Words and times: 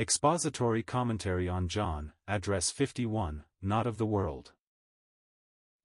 Expository 0.00 0.82
Commentary 0.82 1.46
on 1.46 1.68
John, 1.68 2.12
Address 2.26 2.70
51, 2.70 3.44
Not 3.60 3.86
of 3.86 3.98
the 3.98 4.06
World. 4.06 4.54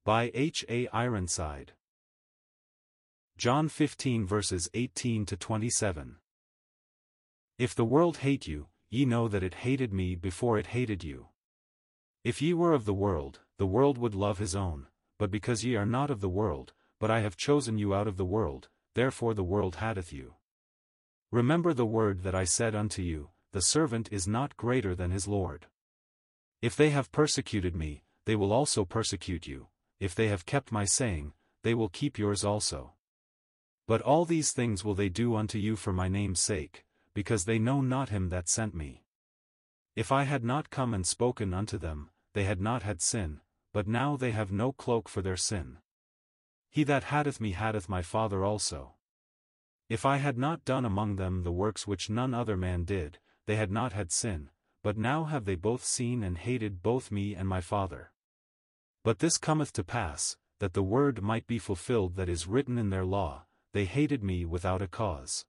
By 0.06 0.30
H. 0.32 0.64
A. 0.70 0.88
Ironside. 0.88 1.74
John 3.36 3.68
15 3.68 4.24
verses 4.26 4.70
18 4.72 5.26
to 5.26 5.36
27. 5.36 6.16
If 7.58 7.74
the 7.74 7.84
world 7.84 8.16
hate 8.16 8.46
you, 8.46 8.68
ye 8.88 9.04
know 9.04 9.28
that 9.28 9.42
it 9.42 9.66
hated 9.66 9.92
me 9.92 10.14
before 10.14 10.56
it 10.56 10.68
hated 10.68 11.04
you. 11.04 11.26
If 12.24 12.40
ye 12.40 12.54
were 12.54 12.72
of 12.72 12.86
the 12.86 12.94
world, 12.94 13.40
the 13.58 13.66
world 13.66 13.98
would 13.98 14.14
love 14.14 14.38
his 14.38 14.56
own, 14.56 14.86
but 15.18 15.30
because 15.30 15.62
ye 15.62 15.76
are 15.76 15.84
not 15.84 16.10
of 16.10 16.22
the 16.22 16.30
world, 16.30 16.72
but 16.98 17.10
I 17.10 17.20
have 17.20 17.36
chosen 17.36 17.76
you 17.76 17.94
out 17.94 18.08
of 18.08 18.16
the 18.16 18.24
world, 18.24 18.70
therefore 18.94 19.34
the 19.34 19.44
world 19.44 19.76
hateth 19.76 20.10
you. 20.10 20.36
Remember 21.30 21.74
the 21.74 21.84
word 21.84 22.22
that 22.22 22.34
I 22.34 22.44
said 22.44 22.74
unto 22.74 23.02
you, 23.02 23.28
the 23.52 23.62
servant 23.62 24.08
is 24.12 24.28
not 24.28 24.56
greater 24.56 24.94
than 24.94 25.10
his 25.10 25.26
Lord. 25.26 25.66
If 26.62 26.76
they 26.76 26.90
have 26.90 27.12
persecuted 27.12 27.74
me, 27.74 28.02
they 28.24 28.36
will 28.36 28.52
also 28.52 28.84
persecute 28.84 29.46
you, 29.46 29.68
if 30.00 30.14
they 30.14 30.28
have 30.28 30.46
kept 30.46 30.72
my 30.72 30.84
saying, 30.84 31.32
they 31.62 31.74
will 31.74 31.88
keep 31.88 32.18
yours 32.18 32.44
also. 32.44 32.92
But 33.86 34.02
all 34.02 34.24
these 34.24 34.52
things 34.52 34.84
will 34.84 34.94
they 34.94 35.08
do 35.08 35.36
unto 35.36 35.58
you 35.58 35.76
for 35.76 35.92
my 35.92 36.08
name's 36.08 36.40
sake, 36.40 36.84
because 37.14 37.44
they 37.44 37.58
know 37.58 37.80
not 37.80 38.08
him 38.08 38.28
that 38.30 38.48
sent 38.48 38.74
me. 38.74 39.04
If 39.94 40.12
I 40.12 40.24
had 40.24 40.44
not 40.44 40.70
come 40.70 40.92
and 40.92 41.06
spoken 41.06 41.54
unto 41.54 41.78
them, 41.78 42.10
they 42.34 42.44
had 42.44 42.60
not 42.60 42.82
had 42.82 43.00
sin, 43.00 43.40
but 43.72 43.88
now 43.88 44.16
they 44.16 44.32
have 44.32 44.52
no 44.52 44.72
cloak 44.72 45.08
for 45.08 45.22
their 45.22 45.36
sin. 45.36 45.78
He 46.68 46.84
that 46.84 47.04
hateth 47.04 47.40
me 47.40 47.52
hateth 47.52 47.88
my 47.88 48.02
Father 48.02 48.44
also. 48.44 48.94
If 49.88 50.04
I 50.04 50.16
had 50.16 50.36
not 50.36 50.64
done 50.64 50.84
among 50.84 51.16
them 51.16 51.42
the 51.42 51.52
works 51.52 51.86
which 51.86 52.10
none 52.10 52.34
other 52.34 52.56
man 52.56 52.84
did, 52.84 53.18
they 53.46 53.56
had 53.56 53.70
not 53.70 53.92
had 53.92 54.12
sin, 54.12 54.50
but 54.82 54.96
now 54.96 55.24
have 55.24 55.44
they 55.44 55.54
both 55.54 55.84
seen 55.84 56.22
and 56.22 56.38
hated 56.38 56.82
both 56.82 57.10
me 57.10 57.34
and 57.34 57.48
my 57.48 57.60
Father. 57.60 58.12
But 59.02 59.20
this 59.20 59.38
cometh 59.38 59.72
to 59.74 59.84
pass, 59.84 60.36
that 60.58 60.74
the 60.74 60.82
word 60.82 61.22
might 61.22 61.46
be 61.46 61.58
fulfilled 61.58 62.16
that 62.16 62.28
is 62.28 62.46
written 62.46 62.78
in 62.78 62.90
their 62.90 63.04
law, 63.04 63.46
they 63.72 63.84
hated 63.84 64.22
me 64.22 64.44
without 64.44 64.82
a 64.82 64.88
cause. 64.88 65.44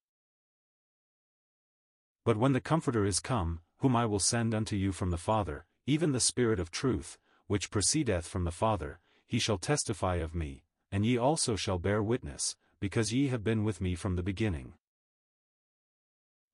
But 2.23 2.37
when 2.37 2.53
the 2.53 2.61
Comforter 2.61 3.05
is 3.05 3.19
come, 3.19 3.61
whom 3.77 3.95
I 3.95 4.05
will 4.05 4.19
send 4.19 4.53
unto 4.53 4.75
you 4.75 4.91
from 4.91 5.11
the 5.11 5.17
Father, 5.17 5.65
even 5.85 6.11
the 6.11 6.19
Spirit 6.19 6.59
of 6.59 6.71
truth, 6.71 7.17
which 7.47 7.71
proceedeth 7.71 8.27
from 8.27 8.43
the 8.43 8.51
Father, 8.51 8.99
he 9.25 9.39
shall 9.39 9.57
testify 9.57 10.15
of 10.15 10.35
me, 10.35 10.63
and 10.91 11.05
ye 11.05 11.17
also 11.17 11.55
shall 11.55 11.79
bear 11.79 12.03
witness, 12.03 12.55
because 12.79 13.13
ye 13.13 13.29
have 13.29 13.43
been 13.43 13.63
with 13.63 13.79
me 13.79 13.95
from 13.95 14.15
the 14.15 14.23
beginning. 14.23 14.73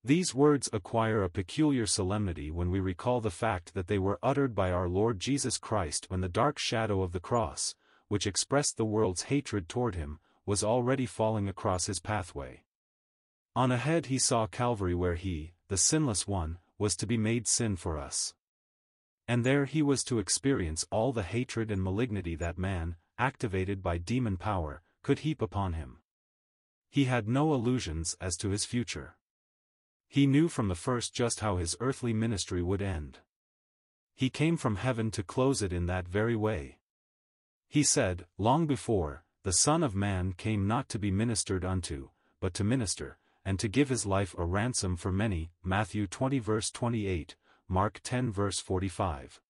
These 0.05 0.35
words 0.35 0.69
acquire 0.73 1.23
a 1.23 1.29
peculiar 1.29 1.85
solemnity 1.85 2.51
when 2.51 2.69
we 2.69 2.81
recall 2.81 3.21
the 3.21 3.31
fact 3.31 3.73
that 3.73 3.87
they 3.87 3.97
were 3.97 4.19
uttered 4.21 4.53
by 4.53 4.69
our 4.69 4.89
Lord 4.89 5.17
Jesus 5.17 5.57
Christ 5.57 6.09
when 6.09 6.19
the 6.19 6.27
dark 6.27 6.59
shadow 6.59 7.01
of 7.01 7.13
the 7.13 7.21
cross, 7.21 7.73
which 8.09 8.27
expressed 8.27 8.75
the 8.75 8.83
world's 8.83 9.23
hatred 9.23 9.69
toward 9.69 9.95
him, 9.95 10.19
was 10.45 10.61
already 10.61 11.05
falling 11.05 11.47
across 11.47 11.85
his 11.85 12.01
pathway. 12.01 12.63
On 13.55 13.71
ahead 13.71 14.07
he 14.07 14.19
saw 14.19 14.45
Calvary 14.45 14.93
where 14.93 15.15
he, 15.15 15.53
the 15.69 15.77
sinless 15.77 16.27
one, 16.27 16.57
was 16.77 16.97
to 16.97 17.07
be 17.07 17.17
made 17.17 17.47
sin 17.47 17.77
for 17.77 17.97
us. 17.97 18.33
And 19.25 19.45
there 19.45 19.63
he 19.63 19.81
was 19.81 20.03
to 20.05 20.19
experience 20.19 20.85
all 20.91 21.13
the 21.13 21.23
hatred 21.23 21.71
and 21.71 21.81
malignity 21.81 22.35
that 22.35 22.57
man, 22.57 22.97
activated 23.17 23.81
by 23.81 23.99
demon 23.99 24.35
power, 24.35 24.81
could 25.01 25.19
heap 25.19 25.41
upon 25.41 25.73
him. 25.73 25.99
He 26.89 27.05
had 27.05 27.29
no 27.29 27.53
illusions 27.53 28.17
as 28.19 28.35
to 28.37 28.49
his 28.49 28.65
future. 28.65 29.15
He 30.13 30.27
knew 30.27 30.47
from 30.47 30.67
the 30.67 30.75
first 30.75 31.15
just 31.15 31.39
how 31.39 31.57
his 31.57 31.75
earthly 31.79 32.13
ministry 32.13 32.61
would 32.61 32.83
end. 32.83 33.17
He 34.13 34.29
came 34.29 34.57
from 34.57 34.75
heaven 34.75 35.09
to 35.09 35.23
close 35.23 35.63
it 35.63 35.73
in 35.73 35.87
that 35.87 36.07
very 36.07 36.35
way. 36.35 36.77
He 37.67 37.81
said, 37.81 38.27
long 38.37 38.67
before, 38.67 39.25
the 39.41 39.53
Son 39.53 39.81
of 39.81 39.95
Man 39.95 40.33
came 40.33 40.67
not 40.67 40.87
to 40.89 40.99
be 40.99 41.09
ministered 41.09 41.65
unto, 41.65 42.09
but 42.39 42.53
to 42.53 42.63
minister, 42.63 43.17
and 43.43 43.57
to 43.57 43.67
give 43.67 43.89
his 43.89 44.05
life 44.05 44.35
a 44.37 44.45
ransom 44.45 44.97
for 44.97 45.11
many, 45.11 45.49
Matthew 45.63 46.05
20 46.05 46.37
verse 46.37 46.69
28, 46.69 47.35
Mark 47.67 47.99
10 48.03 48.31
verse 48.31 48.59
45. 48.59 49.41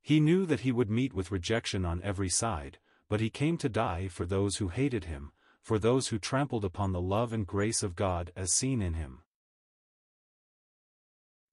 He 0.00 0.18
knew 0.18 0.46
that 0.46 0.60
he 0.60 0.72
would 0.72 0.88
meet 0.88 1.12
with 1.12 1.30
rejection 1.30 1.84
on 1.84 2.00
every 2.02 2.30
side, 2.30 2.78
but 3.10 3.20
he 3.20 3.28
came 3.28 3.58
to 3.58 3.68
die 3.68 4.08
for 4.08 4.24
those 4.24 4.56
who 4.56 4.68
hated 4.68 5.04
him, 5.04 5.32
for 5.60 5.78
those 5.78 6.08
who 6.08 6.18
trampled 6.18 6.64
upon 6.64 6.92
the 6.92 7.02
love 7.02 7.34
and 7.34 7.46
grace 7.46 7.82
of 7.82 7.94
God 7.94 8.32
as 8.34 8.50
seen 8.50 8.80
in 8.80 8.94
him. 8.94 9.20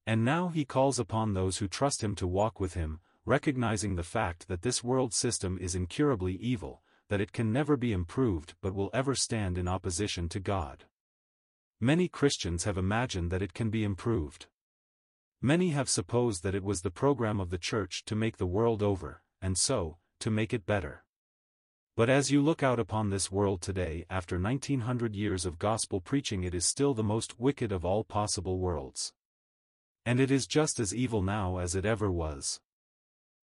And 0.05 0.25
now 0.25 0.49
he 0.49 0.65
calls 0.65 0.99
upon 0.99 1.33
those 1.33 1.57
who 1.57 1.67
trust 1.67 2.03
him 2.03 2.15
to 2.15 2.27
walk 2.27 2.59
with 2.59 2.73
him, 2.73 2.99
recognizing 3.25 3.95
the 3.95 4.03
fact 4.03 4.47
that 4.47 4.63
this 4.63 4.83
world 4.83 5.13
system 5.13 5.57
is 5.61 5.75
incurably 5.75 6.35
evil, 6.35 6.81
that 7.09 7.21
it 7.21 7.31
can 7.31 7.51
never 7.51 7.77
be 7.77 7.93
improved 7.93 8.55
but 8.61 8.73
will 8.73 8.89
ever 8.93 9.13
stand 9.13 9.57
in 9.57 9.67
opposition 9.67 10.27
to 10.29 10.39
God. 10.39 10.85
Many 11.79 12.07
Christians 12.07 12.63
have 12.63 12.77
imagined 12.77 13.31
that 13.31 13.41
it 13.41 13.53
can 13.53 13.69
be 13.69 13.83
improved. 13.83 14.47
Many 15.41 15.69
have 15.71 15.89
supposed 15.89 16.43
that 16.43 16.55
it 16.55 16.63
was 16.63 16.81
the 16.81 16.91
program 16.91 17.39
of 17.39 17.49
the 17.49 17.57
church 17.57 18.03
to 18.05 18.15
make 18.15 18.37
the 18.37 18.45
world 18.45 18.83
over, 18.83 19.23
and 19.41 19.57
so, 19.57 19.97
to 20.19 20.29
make 20.29 20.53
it 20.53 20.65
better. 20.65 21.03
But 21.97 22.09
as 22.09 22.31
you 22.31 22.41
look 22.41 22.63
out 22.63 22.79
upon 22.79 23.09
this 23.09 23.31
world 23.31 23.61
today 23.61 24.05
after 24.09 24.39
1900 24.39 25.15
years 25.15 25.45
of 25.45 25.59
gospel 25.59 25.99
preaching 25.99 26.43
it 26.43 26.55
is 26.55 26.65
still 26.65 26.93
the 26.93 27.03
most 27.03 27.39
wicked 27.39 27.71
of 27.71 27.83
all 27.83 28.03
possible 28.03 28.59
worlds. 28.59 29.13
And 30.05 30.19
it 30.19 30.31
is 30.31 30.47
just 30.47 30.79
as 30.79 30.95
evil 30.95 31.21
now 31.21 31.57
as 31.57 31.75
it 31.75 31.85
ever 31.85 32.11
was. 32.11 32.59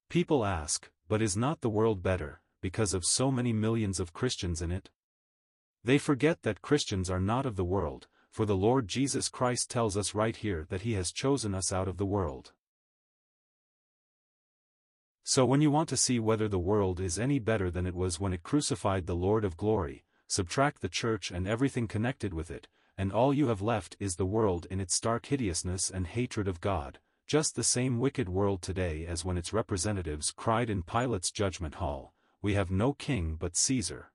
People 0.09 0.45
ask, 0.45 0.91
but 1.09 1.23
is 1.23 1.37
not 1.37 1.61
the 1.61 1.71
world 1.71 2.03
better, 2.03 2.41
because 2.61 2.95
of 2.95 3.05
so 3.05 3.31
many 3.31 3.53
millions 3.53 4.01
of 4.01 4.13
Christians 4.13 4.61
in 4.61 4.73
it? 4.73 4.91
They 5.85 5.99
forget 5.99 6.43
that 6.43 6.63
Christians 6.63 7.09
are 7.11 7.21
not 7.21 7.47
of 7.47 7.57
the 7.57 7.65
world, 7.65 8.09
for 8.31 8.45
the 8.45 8.57
Lord 8.57 8.89
Jesus 8.89 9.29
Christ 9.29 9.71
tells 9.71 9.97
us 9.97 10.15
right 10.15 10.37
here 10.37 10.67
that 10.69 10.83
he 10.83 10.95
has 10.95 11.13
chosen 11.13 11.55
us 11.55 11.73
out 11.73 11.89
of 11.89 11.97
the 11.97 12.07
world. 12.07 12.53
So 15.23 15.45
when 15.45 15.61
you 15.61 15.71
want 15.71 15.89
to 15.91 15.97
see 15.97 16.19
whether 16.19 16.49
the 16.49 16.59
world 16.59 17.01
is 17.01 17.19
any 17.19 17.39
better 17.39 17.71
than 17.71 17.87
it 17.87 17.95
was 17.95 18.19
when 18.19 18.33
it 18.33 18.43
crucified 18.43 19.07
the 19.07 19.15
Lord 19.15 19.45
of 19.45 19.57
glory, 19.57 20.05
subtract 20.27 20.81
the 20.81 20.89
church 20.89 21.31
and 21.31 21.47
everything 21.47 21.87
connected 21.87 22.33
with 22.33 22.51
it, 22.51 22.67
and 22.99 23.13
all 23.13 23.33
you 23.33 23.47
have 23.47 23.63
left 23.63 23.97
is 24.01 24.17
the 24.17 24.27
world 24.27 24.67
in 24.71 24.81
its 24.81 24.93
stark 24.93 25.27
hideousness 25.27 25.89
and 25.89 26.09
hatred 26.09 26.49
of 26.49 26.61
God, 26.61 26.99
just 27.29 27.55
the 27.55 27.63
same 27.63 28.01
wicked 28.01 28.29
world 28.29 28.61
today 28.61 29.07
as 29.07 29.25
when 29.25 29.39
its 29.39 29.53
representatives 29.53 30.33
cried 30.33 30.69
in 30.69 30.83
Pilate's 30.83 31.31
judgment 31.31 31.77
hall, 31.77 32.13
we 32.43 32.55
have 32.55 32.73
no 32.73 32.93
king 32.93 33.37
but 33.39 33.57
Caesar. 33.57 34.11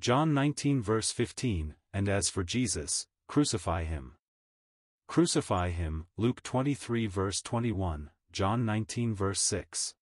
John 0.00 0.34
19 0.34 0.82
verse 0.82 1.12
15, 1.12 1.76
and 1.92 2.08
as 2.08 2.28
for 2.28 2.42
Jesus, 2.42 3.06
crucify 3.28 3.84
him. 3.84 4.14
Crucify 5.06 5.70
him, 5.70 6.06
Luke 6.16 6.42
23 6.42 7.06
verse 7.06 7.40
21, 7.40 8.10
John 8.32 8.64
19 8.64 9.14
verse 9.14 9.40
6. 9.40 9.94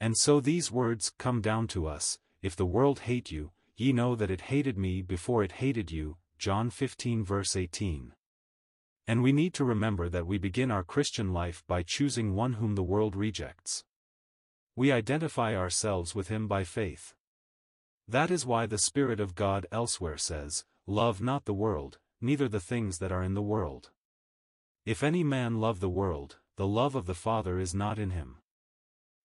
And 0.00 0.16
so 0.16 0.40
these 0.40 0.72
words 0.72 1.12
come 1.18 1.40
down 1.40 1.68
to 1.68 1.86
us, 1.86 2.18
if 2.42 2.56
the 2.56 2.66
world 2.66 3.00
hate 3.00 3.30
you, 3.30 3.52
ye 3.80 3.94
know 3.94 4.14
that 4.14 4.30
it 4.30 4.42
hated 4.42 4.76
me 4.76 5.00
before 5.00 5.42
it 5.42 5.52
hated 5.52 5.90
you, 5.90 6.18
John 6.38 6.68
15 6.68 7.24
verse 7.24 7.56
18. 7.56 8.12
And 9.08 9.22
we 9.22 9.32
need 9.32 9.54
to 9.54 9.64
remember 9.64 10.10
that 10.10 10.26
we 10.26 10.36
begin 10.36 10.70
our 10.70 10.84
Christian 10.84 11.32
life 11.32 11.64
by 11.66 11.82
choosing 11.82 12.34
one 12.34 12.54
whom 12.54 12.74
the 12.74 12.82
world 12.82 13.16
rejects. 13.16 13.84
We 14.76 14.92
identify 14.92 15.56
ourselves 15.56 16.14
with 16.14 16.28
him 16.28 16.46
by 16.46 16.62
faith. 16.62 17.14
That 18.06 18.30
is 18.30 18.44
why 18.44 18.66
the 18.66 18.76
Spirit 18.76 19.18
of 19.18 19.34
God 19.34 19.64
elsewhere 19.72 20.18
says, 20.18 20.66
Love 20.86 21.22
not 21.22 21.46
the 21.46 21.54
world, 21.54 21.98
neither 22.20 22.48
the 22.48 22.60
things 22.60 22.98
that 22.98 23.10
are 23.10 23.22
in 23.22 23.32
the 23.32 23.40
world. 23.40 23.88
If 24.84 25.02
any 25.02 25.24
man 25.24 25.58
love 25.58 25.80
the 25.80 25.88
world, 25.88 26.36
the 26.56 26.66
love 26.66 26.94
of 26.94 27.06
the 27.06 27.14
Father 27.14 27.58
is 27.58 27.74
not 27.74 27.98
in 27.98 28.10
him. 28.10 28.36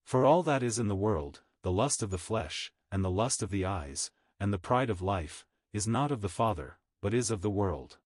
For 0.06 0.26
all 0.26 0.44
that 0.44 0.64
is 0.64 0.80
in 0.80 0.88
the 0.88 0.96
world, 0.96 1.42
the 1.62 1.74
lust 1.74 2.02
of 2.02 2.10
the 2.10 2.18
flesh, 2.18 2.72
and 2.90 3.04
the 3.04 3.12
lust 3.12 3.44
of 3.44 3.50
the 3.50 3.66
eyes, 3.66 4.12
and 4.46 4.54
the 4.54 4.60
pride 4.60 4.92
of 4.92 5.02
life, 5.02 5.44
is 5.74 5.88
not 5.88 6.12
of 6.12 6.22
the 6.22 6.30
Father, 6.30 6.78
but 7.02 7.16
is 7.16 7.32
of 7.32 7.42
the 7.42 7.50
world. 7.50 7.98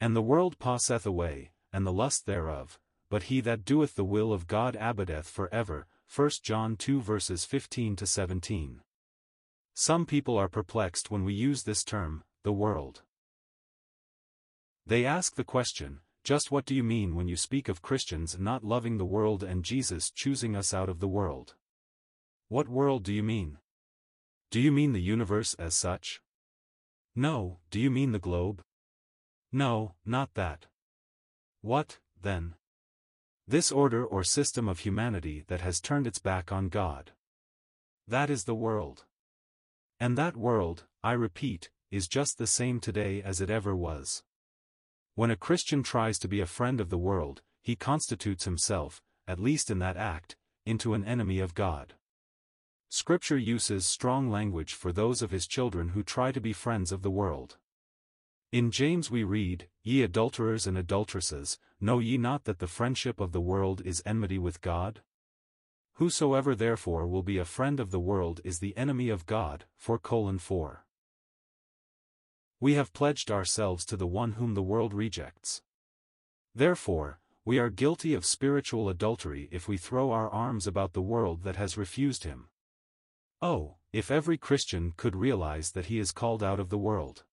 And 0.00 0.16
the 0.16 0.22
world 0.22 0.58
passeth 0.58 1.04
away, 1.04 1.50
and 1.70 1.86
the 1.86 1.92
lust 1.92 2.24
thereof, 2.24 2.80
but 3.10 3.24
he 3.24 3.42
that 3.42 3.66
doeth 3.66 3.94
the 3.94 4.02
will 4.02 4.32
of 4.32 4.46
God 4.46 4.78
abideth 4.80 5.28
for 5.28 5.52
ever, 5.52 5.86
1 6.16 6.30
John 6.42 6.76
2 6.76 7.02
verses 7.02 7.44
15 7.44 7.96
to 7.96 8.06
17. 8.06 8.80
Some 9.74 10.06
people 10.06 10.38
are 10.38 10.48
perplexed 10.48 11.10
when 11.10 11.22
we 11.22 11.34
use 11.34 11.64
this 11.64 11.84
term, 11.84 12.24
the 12.44 12.52
world. 12.54 13.02
They 14.86 15.04
ask 15.04 15.34
the 15.34 15.44
question, 15.44 16.00
just 16.24 16.50
what 16.50 16.64
do 16.64 16.74
you 16.74 16.82
mean 16.82 17.14
when 17.14 17.28
you 17.28 17.36
speak 17.36 17.68
of 17.68 17.82
Christians 17.82 18.38
not 18.38 18.64
loving 18.64 18.96
the 18.96 19.04
world 19.04 19.42
and 19.42 19.66
Jesus 19.66 20.10
choosing 20.10 20.56
us 20.56 20.72
out 20.72 20.88
of 20.88 21.00
the 21.00 21.08
world? 21.08 21.56
What 22.48 22.70
world 22.70 23.02
do 23.02 23.12
you 23.12 23.22
mean? 23.22 23.58
Do 24.52 24.60
you 24.60 24.70
mean 24.70 24.92
the 24.92 25.00
universe 25.00 25.54
as 25.54 25.74
such? 25.74 26.20
No, 27.16 27.60
do 27.70 27.80
you 27.80 27.90
mean 27.90 28.12
the 28.12 28.18
globe? 28.18 28.62
No, 29.50 29.94
not 30.04 30.34
that. 30.34 30.66
What, 31.62 32.00
then? 32.20 32.56
This 33.48 33.72
order 33.72 34.04
or 34.04 34.22
system 34.22 34.68
of 34.68 34.80
humanity 34.80 35.44
that 35.48 35.62
has 35.62 35.80
turned 35.80 36.06
its 36.06 36.18
back 36.18 36.52
on 36.52 36.68
God. 36.68 37.12
That 38.06 38.28
is 38.28 38.44
the 38.44 38.54
world. 38.54 39.06
And 39.98 40.18
that 40.18 40.36
world, 40.36 40.84
I 41.02 41.12
repeat, 41.12 41.70
is 41.90 42.06
just 42.06 42.36
the 42.36 42.46
same 42.46 42.78
today 42.78 43.22
as 43.22 43.40
it 43.40 43.48
ever 43.48 43.74
was. 43.74 44.22
When 45.14 45.30
a 45.30 45.34
Christian 45.34 45.82
tries 45.82 46.18
to 46.18 46.28
be 46.28 46.42
a 46.42 46.46
friend 46.46 46.78
of 46.78 46.90
the 46.90 46.98
world, 46.98 47.40
he 47.62 47.74
constitutes 47.74 48.44
himself, 48.44 49.00
at 49.26 49.40
least 49.40 49.70
in 49.70 49.78
that 49.78 49.96
act, 49.96 50.36
into 50.66 50.92
an 50.92 51.06
enemy 51.06 51.38
of 51.38 51.54
God. 51.54 51.94
Scripture 52.94 53.38
uses 53.38 53.86
strong 53.86 54.28
language 54.28 54.74
for 54.74 54.92
those 54.92 55.22
of 55.22 55.30
his 55.30 55.46
children 55.46 55.88
who 55.88 56.02
try 56.02 56.30
to 56.30 56.42
be 56.42 56.52
friends 56.52 56.92
of 56.92 57.00
the 57.00 57.10
world. 57.10 57.56
In 58.52 58.70
James 58.70 59.10
we 59.10 59.24
read, 59.24 59.66
Ye 59.82 60.02
adulterers 60.02 60.66
and 60.66 60.76
adulteresses, 60.76 61.58
know 61.80 62.00
ye 62.00 62.18
not 62.18 62.44
that 62.44 62.58
the 62.58 62.66
friendship 62.66 63.18
of 63.18 63.32
the 63.32 63.40
world 63.40 63.80
is 63.86 64.02
enmity 64.04 64.38
with 64.38 64.60
God? 64.60 65.00
Whosoever 65.94 66.54
therefore 66.54 67.06
will 67.06 67.22
be 67.22 67.38
a 67.38 67.46
friend 67.46 67.80
of 67.80 67.92
the 67.92 67.98
world 67.98 68.42
is 68.44 68.58
the 68.58 68.76
enemy 68.76 69.08
of 69.08 69.24
God, 69.24 69.64
for 69.74 69.98
colon 69.98 70.38
4. 70.38 70.84
We 72.60 72.74
have 72.74 72.92
pledged 72.92 73.30
ourselves 73.30 73.86
to 73.86 73.96
the 73.96 74.06
one 74.06 74.32
whom 74.32 74.52
the 74.52 74.62
world 74.62 74.92
rejects. 74.92 75.62
Therefore, 76.54 77.20
we 77.42 77.58
are 77.58 77.70
guilty 77.70 78.12
of 78.12 78.26
spiritual 78.26 78.90
adultery 78.90 79.48
if 79.50 79.66
we 79.66 79.78
throw 79.78 80.10
our 80.10 80.28
arms 80.28 80.66
about 80.66 80.92
the 80.92 81.00
world 81.00 81.42
that 81.44 81.56
has 81.56 81.78
refused 81.78 82.24
him. 82.24 82.48
Oh, 83.44 83.74
if 83.92 84.08
every 84.08 84.38
Christian 84.38 84.92
could 84.96 85.16
realize 85.16 85.72
that 85.72 85.86
he 85.86 85.98
is 85.98 86.12
called 86.12 86.44
out 86.44 86.60
of 86.60 86.70
the 86.70 86.78
world. 86.78 87.24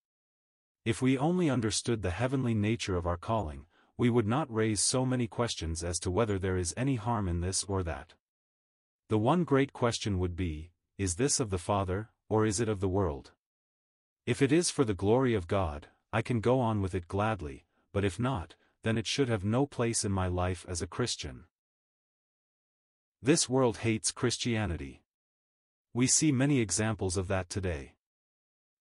If 0.83 1.03
we 1.03 1.19
only 1.19 1.51
understood 1.51 2.01
the 2.01 2.09
heavenly 2.09 2.55
nature 2.55 2.97
of 2.97 3.05
our 3.05 3.15
calling, 3.15 3.67
we 3.95 4.09
would 4.09 4.25
not 4.25 4.51
raise 4.51 4.81
so 4.81 5.05
many 5.05 5.27
questions 5.27 5.83
as 5.83 5.99
to 5.99 6.09
whether 6.09 6.39
there 6.39 6.57
is 6.57 6.73
any 6.75 6.95
harm 6.95 7.27
in 7.27 7.41
this 7.41 7.63
or 7.65 7.83
that. 7.83 8.15
The 9.09 9.19
one 9.19 9.43
great 9.43 9.71
question 9.71 10.17
would 10.17 10.35
be, 10.35 10.71
is 10.97 11.15
this 11.15 11.39
of 11.39 11.51
the 11.51 11.59
Father, 11.59 12.09
or 12.27 12.43
is 12.43 12.59
it 12.59 12.69
of 12.69 12.79
the 12.79 12.89
world? 12.89 13.33
If 14.25 14.41
it 14.41 14.51
is 14.51 14.71
for 14.71 14.83
the 14.83 14.95
glory 14.95 15.35
of 15.35 15.47
God, 15.47 15.89
I 16.11 16.23
can 16.23 16.39
go 16.39 16.59
on 16.59 16.81
with 16.81 16.95
it 16.95 17.07
gladly, 17.07 17.65
but 17.93 18.03
if 18.03 18.19
not, 18.19 18.55
then 18.83 18.97
it 18.97 19.05
should 19.05 19.29
have 19.29 19.45
no 19.45 19.67
place 19.67 20.03
in 20.03 20.11
my 20.11 20.27
life 20.27 20.65
as 20.67 20.81
a 20.81 20.87
Christian. 20.87 21.43
This 23.21 23.47
world 23.47 23.77
hates 23.77 24.11
Christianity. 24.11 25.03
We 25.91 26.05
see 26.05 26.31
many 26.31 26.59
examples 26.59 27.17
of 27.17 27.27
that 27.29 27.49
today. 27.49 27.95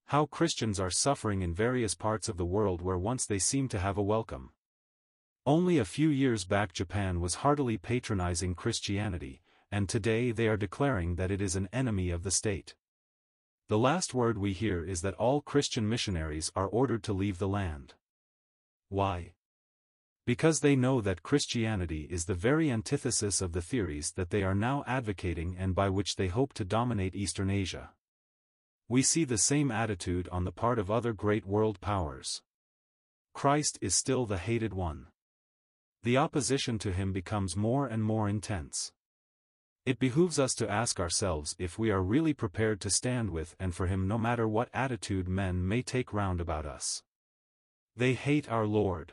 How 0.07 0.27
Christians 0.27 0.79
are 0.79 0.91
suffering 0.91 1.41
in 1.41 1.55
various 1.55 1.95
parts 1.95 2.29
of 2.29 2.37
the 2.37 2.45
world 2.45 2.83
where 2.83 2.99
once 2.99 3.25
they 3.25 3.39
seemed 3.39 3.71
to 3.71 3.79
have 3.79 3.97
a 3.97 4.03
welcome. 4.03 4.51
Only 5.47 5.79
a 5.79 5.87
few 5.87 6.11
years 6.11 6.45
back 6.45 6.75
Japan 6.75 7.21
was 7.21 7.37
heartily 7.37 7.79
patronizing 7.79 8.55
Christianity, 8.55 9.41
and 9.73 9.89
today 9.89 10.33
they 10.33 10.49
are 10.49 10.59
declaring 10.59 11.15
that 11.17 11.31
it 11.31 11.41
is 11.41 11.57
an 11.57 11.71
enemy 11.73 12.11
of 12.11 12.25
the 12.25 12.31
state. 12.31 12.75
The 13.69 13.79
last 13.79 14.13
word 14.13 14.37
we 14.37 14.53
hear 14.53 14.85
is 14.85 15.01
that 15.01 15.15
all 15.15 15.41
Christian 15.41 15.89
missionaries 15.89 16.53
are 16.55 16.69
ordered 16.69 17.03
to 17.05 17.15
leave 17.15 17.39
the 17.39 17.49
land. 17.49 17.95
Why? 18.91 19.33
Because 20.29 20.61
they 20.61 20.77
know 20.77 21.01
that 21.01 21.23
Christianity 21.23 22.07
is 22.11 22.27
the 22.27 22.35
very 22.35 22.71
antithesis 22.71 23.41
of 23.41 23.53
the 23.53 23.63
theories 23.63 24.13
that 24.17 24.31
they 24.31 24.43
are 24.43 24.55
now 24.55 24.85
advocating 24.87 25.57
and 25.59 25.75
by 25.75 25.89
which 25.89 26.17
they 26.17 26.29
hope 26.29 26.53
to 26.55 26.65
dominate 26.65 27.17
Eastern 27.17 27.51
Asia 27.51 27.91
we 28.91 29.03
see 29.03 29.25
the 29.25 29.37
same 29.37 29.71
attitude 29.71 30.27
on 30.33 30.45
the 30.45 30.53
part 30.53 30.79
of 30.79 30.91
other 30.91 31.13
great 31.13 31.45
world 31.45 31.79
powers. 31.81 32.41
Christ 33.35 33.79
is 33.83 33.95
still 33.95 34.25
the 34.25 34.39
hated 34.39 34.73
one. 34.73 35.09
The 36.05 36.17
opposition 36.17 36.79
to 36.79 36.93
him 36.93 37.13
becomes 37.13 37.55
more 37.55 37.87
and 37.87 38.03
more 38.03 38.31
intense. 38.31 38.93
It 39.85 39.99
behooves 39.99 40.39
us 40.39 40.55
to 40.55 40.71
ask 40.71 40.99
ourselves 40.99 41.55
if 41.59 41.79
we 41.79 41.91
are 41.91 42.03
really 42.03 42.33
prepared 42.33 42.81
to 42.81 42.91
stand 42.91 43.29
with 43.29 43.55
and 43.61 43.75
for 43.75 43.87
him 43.87 44.09
no 44.09 44.17
matter 44.17 44.49
what 44.49 44.71
attitude 44.73 45.29
men 45.29 45.69
may 45.69 45.83
take 45.83 46.15
round 46.15 46.41
about 46.41 46.65
us. 46.65 47.03
They 47.95 48.15
hate 48.15 48.49
our 48.49 48.67
Lord. 48.67 49.13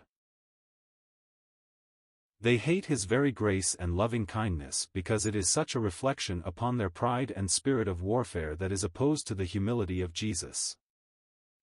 They 2.42 2.58
hate 2.58 2.86
his 2.86 3.06
very 3.06 3.32
grace 3.32 3.76
and 3.76 3.96
loving 3.96 4.26
kindness 4.26 4.88
because 4.94 5.26
it 5.26 5.36
is 5.36 5.50
such 5.50 5.74
a 5.74 5.80
reflection 5.80 6.44
upon 6.46 6.78
their 6.78 6.90
pride 6.90 7.32
and 7.36 7.50
spirit 7.50 7.88
of 7.88 8.02
warfare 8.02 8.56
that 8.58 8.72
is 8.72 8.84
opposed 8.84 9.26
to 9.28 9.36
the 9.36 9.46
humility 9.46 10.02
of 10.02 10.14
Jesus. 10.14 10.78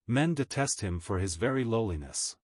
Men 0.06 0.34
detest 0.34 0.80
him 0.80 0.98
for 0.98 1.18
his 1.18 1.36
very 1.36 1.62
lowliness. 1.62 2.36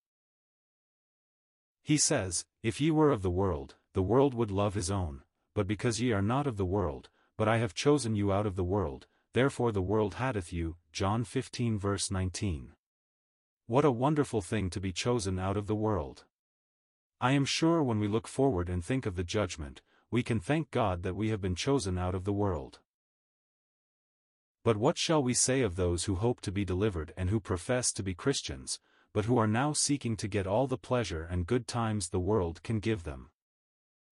He 1.83 1.97
says, 1.97 2.45
If 2.63 2.81
ye 2.81 2.91
were 2.91 3.11
of 3.11 3.23
the 3.23 3.31
world, 3.31 3.77
the 3.95 4.03
world 4.03 4.35
would 4.35 4.51
love 4.51 4.75
his 4.75 4.91
own, 4.91 5.23
but 5.55 5.67
because 5.67 6.01
ye 6.01 6.13
are 6.13 6.23
not 6.23 6.47
of 6.47 6.57
the 6.57 6.67
world, 6.67 7.09
but 7.37 7.49
I 7.49 7.59
have 7.59 7.75
chosen 7.75 8.15
you 8.15 8.33
out 8.33 8.47
of 8.47 8.57
the 8.57 8.65
world, 8.65 9.07
therefore 9.33 9.73
the 9.73 9.83
world 9.83 10.15
hateth 10.15 10.53
you. 10.53 10.77
John 10.93 11.25
15 11.25 11.79
verse 11.79 12.11
19. 12.11 12.73
What 13.67 13.85
a 13.85 13.91
wonderful 13.91 14.43
thing 14.43 14.71
to 14.71 14.81
be 14.81 14.93
chosen 14.93 15.39
out 15.39 15.57
of 15.57 15.67
the 15.67 15.75
world. 15.75 16.25
I 17.21 17.33
am 17.33 17.45
sure 17.45 17.83
when 17.83 17.99
we 17.99 18.07
look 18.07 18.29
forward 18.29 18.69
and 18.69 18.85
think 18.85 19.05
of 19.05 19.17
the 19.17 19.25
judgment, 19.25 19.83
we 20.09 20.23
can 20.23 20.39
thank 20.39 20.71
God 20.71 21.03
that 21.03 21.17
we 21.17 21.31
have 21.31 21.41
been 21.41 21.57
chosen 21.57 21.99
out 21.99 22.15
of 22.15 22.23
the 22.23 22.33
world. 22.33 22.79
But 24.63 24.77
what 24.77 24.97
shall 24.97 25.21
we 25.21 25.35
say 25.35 25.63
of 25.63 25.75
those 25.75 26.05
who 26.05 26.15
hope 26.15 26.41
to 26.43 26.53
be 26.53 26.65
delivered 26.65 27.13
and 27.17 27.29
who 27.29 27.41
profess 27.41 27.93
to 27.95 28.05
be 28.05 28.15
Christians, 28.15 28.79
but 29.13 29.25
who 29.25 29.37
are 29.37 29.49
now 29.49 29.73
seeking 29.73 30.17
to 30.17 30.29
get 30.29 30.47
all 30.47 30.69
the 30.69 30.79
pleasure 30.79 31.25
and 31.25 31.45
good 31.45 31.67
times 31.67 32.11
the 32.11 32.21
world 32.21 32.63
can 32.63 32.79
give 32.79 33.03
them? 33.03 33.31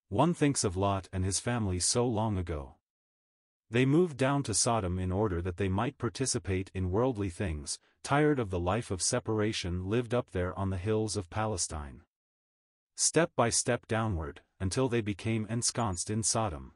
One 0.08 0.34
thinks 0.34 0.64
of 0.64 0.76
Lot 0.76 1.08
and 1.12 1.24
his 1.24 1.38
family 1.38 1.78
so 1.78 2.04
long 2.04 2.36
ago. 2.36 2.74
They 3.70 3.86
moved 3.86 4.16
down 4.16 4.42
to 4.44 4.54
Sodom 4.54 4.98
in 4.98 5.12
order 5.12 5.40
that 5.42 5.58
they 5.58 5.68
might 5.68 5.96
participate 5.96 6.72
in 6.74 6.90
worldly 6.90 7.30
things, 7.30 7.78
tired 8.02 8.40
of 8.40 8.50
the 8.50 8.60
life 8.60 8.90
of 8.90 9.00
separation 9.00 9.88
lived 9.88 10.12
up 10.12 10.32
there 10.32 10.58
on 10.58 10.70
the 10.70 10.76
hills 10.76 11.16
of 11.16 11.30
Palestine 11.30 12.02
step 12.96 13.30
by 13.36 13.50
step 13.50 13.86
downward, 13.86 14.40
until 14.58 14.88
they 14.88 15.02
became 15.02 15.46
ensconced 15.48 16.10
in 16.10 16.22
Sodom. 16.22 16.72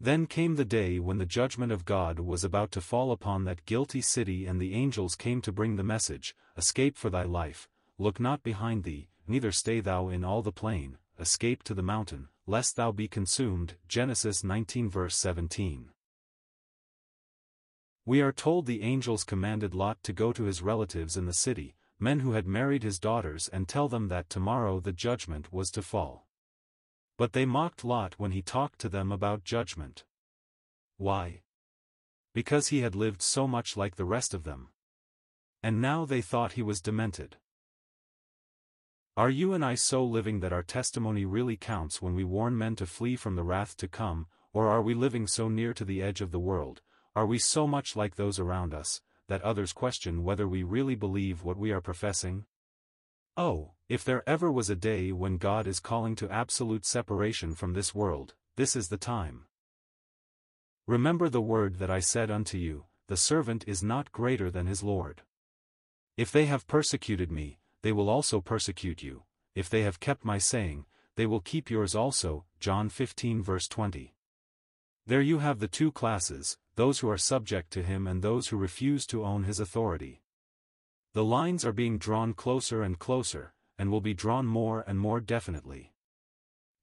Then 0.00 0.26
came 0.26 0.56
the 0.56 0.64
day 0.64 0.98
when 0.98 1.18
the 1.18 1.26
judgment 1.26 1.70
of 1.70 1.84
God 1.84 2.18
was 2.18 2.44
about 2.44 2.72
to 2.72 2.80
fall 2.80 3.12
upon 3.12 3.44
that 3.44 3.66
guilty 3.66 4.00
city 4.00 4.46
and 4.46 4.60
the 4.60 4.74
angels 4.74 5.14
came 5.14 5.42
to 5.42 5.52
bring 5.52 5.76
the 5.76 5.82
message, 5.82 6.34
Escape 6.56 6.96
for 6.96 7.10
thy 7.10 7.24
life, 7.24 7.68
look 7.98 8.18
not 8.18 8.42
behind 8.42 8.84
thee, 8.84 9.08
neither 9.26 9.52
stay 9.52 9.80
thou 9.80 10.08
in 10.08 10.24
all 10.24 10.40
the 10.40 10.50
plain, 10.50 10.96
escape 11.20 11.62
to 11.64 11.74
the 11.74 11.82
mountain, 11.82 12.28
lest 12.46 12.76
thou 12.76 12.90
be 12.90 13.06
consumed. 13.06 13.74
Genesis 13.86 14.42
19 14.42 14.88
verse 14.88 15.16
17. 15.16 15.90
We 18.06 18.22
are 18.22 18.32
told 18.32 18.64
the 18.64 18.82
angels 18.82 19.24
commanded 19.24 19.74
Lot 19.74 20.02
to 20.04 20.14
go 20.14 20.32
to 20.32 20.44
his 20.44 20.62
relatives 20.62 21.16
in 21.16 21.26
the 21.26 21.34
city, 21.34 21.74
men 22.00 22.20
who 22.20 22.32
had 22.32 22.46
married 22.46 22.82
his 22.82 22.98
daughters 22.98 23.48
and 23.48 23.68
tell 23.68 23.88
them 23.88 24.08
that 24.08 24.30
tomorrow 24.30 24.80
the 24.80 24.92
judgment 24.92 25.52
was 25.52 25.70
to 25.70 25.82
fall. 25.82 26.26
But 27.16 27.32
they 27.32 27.44
mocked 27.44 27.84
Lot 27.84 28.14
when 28.18 28.30
he 28.30 28.42
talked 28.42 28.78
to 28.80 28.88
them 28.88 29.10
about 29.10 29.44
judgment. 29.44 30.04
Why? 30.96 31.42
Because 32.32 32.68
he 32.68 32.80
had 32.80 32.94
lived 32.94 33.22
so 33.22 33.48
much 33.48 33.76
like 33.76 33.96
the 33.96 34.04
rest 34.04 34.34
of 34.34 34.44
them. 34.44 34.68
And 35.62 35.80
now 35.80 36.04
they 36.04 36.22
thought 36.22 36.52
he 36.52 36.62
was 36.62 36.80
demented. 36.80 37.36
Are 39.16 39.30
you 39.30 39.52
and 39.52 39.64
I 39.64 39.74
so 39.74 40.04
living 40.04 40.38
that 40.40 40.52
our 40.52 40.62
testimony 40.62 41.24
really 41.24 41.56
counts 41.56 42.00
when 42.00 42.14
we 42.14 42.22
warn 42.22 42.56
men 42.56 42.76
to 42.76 42.86
flee 42.86 43.16
from 43.16 43.34
the 43.34 43.42
wrath 43.42 43.76
to 43.78 43.88
come, 43.88 44.28
or 44.52 44.68
are 44.68 44.80
we 44.80 44.94
living 44.94 45.26
so 45.26 45.48
near 45.48 45.74
to 45.74 45.84
the 45.84 46.00
edge 46.00 46.20
of 46.20 46.30
the 46.30 46.38
world, 46.38 46.82
are 47.16 47.26
we 47.26 47.38
so 47.38 47.66
much 47.66 47.96
like 47.96 48.14
those 48.14 48.38
around 48.38 48.72
us, 48.72 49.00
that 49.28 49.42
others 49.42 49.72
question 49.72 50.24
whether 50.24 50.48
we 50.48 50.62
really 50.62 50.94
believe 50.94 51.44
what 51.44 51.56
we 51.56 51.70
are 51.70 51.80
professing? 51.80 52.44
Oh, 53.36 53.72
if 53.88 54.04
there 54.04 54.28
ever 54.28 54.50
was 54.50 54.68
a 54.68 54.76
day 54.76 55.12
when 55.12 55.36
God 55.36 55.66
is 55.66 55.80
calling 55.80 56.16
to 56.16 56.30
absolute 56.30 56.84
separation 56.84 57.54
from 57.54 57.72
this 57.72 57.94
world, 57.94 58.34
this 58.56 58.74
is 58.74 58.88
the 58.88 58.96
time. 58.96 59.44
Remember 60.86 61.28
the 61.28 61.40
word 61.40 61.78
that 61.78 61.90
I 61.90 62.00
said 62.00 62.30
unto 62.30 62.58
you, 62.58 62.86
the 63.06 63.16
servant 63.16 63.64
is 63.66 63.82
not 63.82 64.12
greater 64.12 64.50
than 64.50 64.66
his 64.66 64.82
Lord. 64.82 65.22
If 66.16 66.32
they 66.32 66.46
have 66.46 66.66
persecuted 66.66 67.30
me, 67.30 67.58
they 67.82 67.92
will 67.92 68.08
also 68.08 68.40
persecute 68.40 69.02
you, 69.02 69.22
if 69.54 69.70
they 69.70 69.82
have 69.82 70.00
kept 70.00 70.24
my 70.24 70.38
saying, 70.38 70.86
they 71.16 71.26
will 71.26 71.40
keep 71.40 71.70
yours 71.70 71.94
also. 71.94 72.44
John 72.60 72.88
15 72.88 73.42
verse 73.42 73.68
20. 73.68 74.14
There 75.08 75.22
you 75.22 75.38
have 75.38 75.58
the 75.58 75.68
two 75.68 75.90
classes, 75.90 76.58
those 76.74 76.98
who 76.98 77.08
are 77.08 77.16
subject 77.16 77.70
to 77.70 77.82
him 77.82 78.06
and 78.06 78.20
those 78.20 78.48
who 78.48 78.58
refuse 78.58 79.06
to 79.06 79.24
own 79.24 79.44
his 79.44 79.58
authority. 79.58 80.20
The 81.14 81.24
lines 81.24 81.64
are 81.64 81.72
being 81.72 81.96
drawn 81.96 82.34
closer 82.34 82.82
and 82.82 82.98
closer, 82.98 83.54
and 83.78 83.90
will 83.90 84.02
be 84.02 84.12
drawn 84.12 84.44
more 84.44 84.84
and 84.86 85.00
more 85.00 85.22
definitely. 85.22 85.94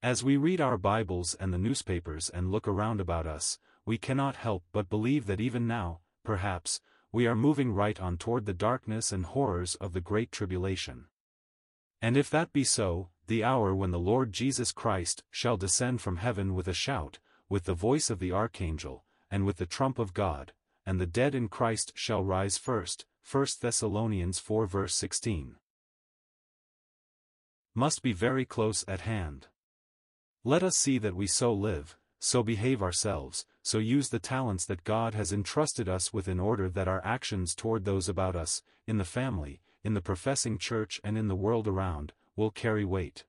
As 0.02 0.24
we 0.24 0.38
read 0.38 0.60
our 0.60 0.76
Bibles 0.76 1.36
and 1.36 1.54
the 1.54 1.60
newspapers 1.60 2.30
and 2.30 2.52
look 2.52 2.68
around 2.68 3.00
about 3.00 3.28
us, 3.28 3.60
we 3.86 4.00
cannot 4.00 4.38
help 4.38 4.64
but 4.72 4.90
believe 4.90 5.28
that 5.28 5.40
even 5.40 5.68
now, 5.68 6.00
perhaps, 6.24 6.82
we 7.12 7.28
are 7.28 7.36
moving 7.36 7.74
right 7.74 8.02
on 8.02 8.18
toward 8.18 8.48
the 8.48 8.56
darkness 8.56 9.12
and 9.12 9.28
horrors 9.28 9.76
of 9.76 9.94
the 9.94 10.02
Great 10.02 10.32
Tribulation. 10.32 11.06
And 12.02 12.18
if 12.18 12.32
that 12.32 12.52
be 12.52 12.64
so, 12.64 13.10
the 13.28 13.44
hour 13.44 13.76
when 13.76 13.92
the 13.92 14.00
Lord 14.00 14.34
Jesus 14.34 14.72
Christ 14.72 15.24
shall 15.30 15.58
descend 15.58 16.02
from 16.02 16.18
heaven 16.18 16.56
with 16.56 16.68
a 16.68 16.74
shout, 16.74 17.20
with 17.50 17.66
the 17.66 17.74
voice 17.74 18.10
of 18.10 18.20
the 18.20 18.32
archangel, 18.32 19.04
and 19.30 19.46
with 19.46 19.58
the 19.58 19.66
trump 19.66 20.00
of 20.00 20.14
God, 20.14 20.54
and 20.86 21.00
the 21.00 21.06
dead 21.06 21.36
in 21.36 21.48
Christ 21.48 21.92
shall 21.96 22.24
rise 22.24 22.58
first. 22.58 23.06
1 23.30 23.48
Thessalonians 23.62 24.40
4 24.40 24.68
verse 24.68 24.96
16. 24.96 25.56
Must 27.74 28.02
be 28.02 28.14
very 28.14 28.46
close 28.46 28.86
at 28.88 29.02
hand. 29.02 29.48
Let 30.44 30.64
us 30.64 30.78
see 30.78 30.98
that 31.00 31.16
we 31.16 31.28
so 31.28 31.52
live, 31.52 31.98
so 32.20 32.44
behave 32.44 32.82
ourselves, 32.82 33.46
so 33.62 33.80
use 33.80 34.10
the 34.10 34.20
talents 34.20 34.66
that 34.66 34.84
God 34.84 35.16
has 35.16 35.34
entrusted 35.34 35.90
us 35.90 36.14
with 36.14 36.28
in 36.28 36.40
order 36.40 36.70
that 36.70 36.88
our 36.88 37.04
actions 37.04 37.56
toward 37.56 37.84
those 37.84 38.08
about 38.08 38.36
us, 38.36 38.62
in 38.86 38.98
the 38.98 39.04
family, 39.04 39.60
in 39.84 39.94
the 39.94 40.02
professing 40.02 40.58
church 40.58 41.02
and 41.04 41.18
in 41.18 41.28
the 41.28 41.36
world 41.36 41.68
around, 41.68 42.14
will 42.36 42.52
carry 42.52 42.86
weight. 42.86 43.26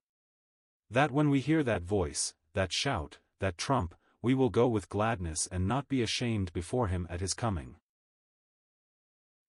That 0.90 1.10
when 1.10 1.30
we 1.30 1.40
hear 1.40 1.62
that 1.62 1.82
voice, 1.82 2.34
that 2.52 2.72
shout, 2.72 3.18
that 3.40 3.58
trump, 3.58 3.94
we 4.26 4.34
will 4.34 4.50
go 4.50 4.66
with 4.66 4.88
gladness 4.88 5.46
and 5.52 5.68
not 5.68 5.86
be 5.86 6.02
ashamed 6.02 6.52
before 6.52 6.88
him 6.88 7.06
at 7.08 7.20
his 7.20 7.32
coming. 7.32 7.76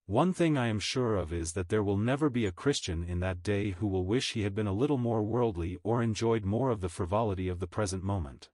One 0.06 0.34
thing 0.34 0.56
I 0.56 0.68
am 0.68 0.78
sure 0.78 1.16
of 1.16 1.34
is 1.34 1.54
that 1.54 1.70
there 1.70 1.82
will 1.82 1.98
never 1.98 2.30
be 2.30 2.46
a 2.46 2.52
Christian 2.52 3.04
in 3.04 3.20
that 3.22 3.42
day 3.42 3.72
who 3.72 3.88
will 3.88 4.06
wish 4.06 4.34
he 4.34 4.44
had 4.44 4.54
been 4.54 4.68
a 4.68 4.72
little 4.72 5.00
more 5.00 5.24
worldly 5.24 5.80
or 5.82 6.04
enjoyed 6.04 6.46
more 6.46 6.70
of 6.70 6.82
the 6.82 6.90
frivolity 6.90 7.50
of 7.50 7.60
the 7.60 7.66
present 7.66 8.04
moment. 8.04 8.52